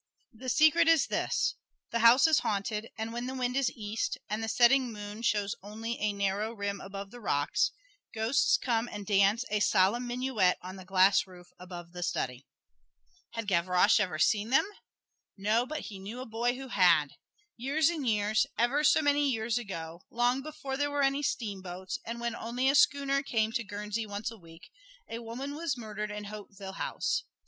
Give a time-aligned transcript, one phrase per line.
[0.33, 1.53] The secret is this:
[1.91, 5.53] The house is haunted, and when the wind is east, and the setting moon shows
[5.61, 7.69] only a narrow rim above the rocks,
[8.11, 12.47] ghosts come and dance a solemn minuet on the glass roof above the study.
[13.33, 14.65] Had Gavroche ever seen them?
[15.37, 17.09] No, but he knew a boy who had.
[17.55, 22.19] Years and years ever so many years ago long before there were any steamboats, and
[22.19, 24.71] when only a schooner came to Guernsey once a week,
[25.07, 27.23] a woman was murdered in Hauteville House.